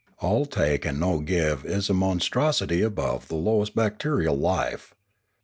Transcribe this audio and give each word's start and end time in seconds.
All 0.19 0.47
take 0.47 0.83
and 0.83 0.99
no 0.99 1.19
give 1.19 1.63
is 1.63 1.87
a 1.87 1.93
monstrosity 1.93 2.81
above 2.81 3.27
the 3.27 3.35
lowest 3.35 3.75
bacterial 3.75 4.35
life. 4.35 4.95